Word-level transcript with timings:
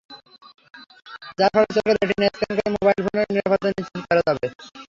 যার 1.37 1.49
ফলে 1.53 1.69
চোখের 1.75 1.95
রেটিনা 1.99 2.27
স্ক্যান 2.29 2.51
করে 2.57 2.69
মোবাইল 2.75 2.99
ফোনের 3.05 3.27
নিরাপত্তা 3.29 3.67
নিশ্চিত 3.69 4.01
করা 4.09 4.21
যাবে। 4.27 4.45